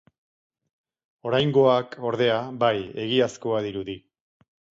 Oraingoak, 1.31 1.93
ordea, 2.13 2.39
bai, 2.65 2.73
egiazkoa 3.05 3.61
dirudi. 3.69 3.99